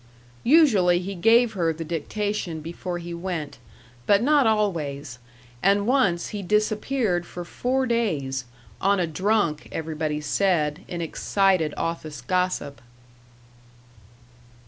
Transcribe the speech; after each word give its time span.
Usually 0.49 0.97
he 0.97 1.13
gave 1.13 1.53
her 1.53 1.71
the 1.71 1.83
dictation 1.85 2.61
before 2.61 2.97
he 2.97 3.13
went. 3.13 3.59
But 4.07 4.23
not 4.23 4.47
always. 4.47 5.19
And 5.61 5.85
once 5.85 6.29
he 6.29 6.41
disappeared 6.41 7.23
for 7.23 7.45
four 7.45 7.85
days 7.85 8.45
on 8.81 8.99
a 8.99 9.05
drunk, 9.05 9.69
everybody 9.71 10.19
said, 10.19 10.83
in 10.87 11.01
excited 11.01 11.75
office 11.77 12.19
gossip. 12.21 12.81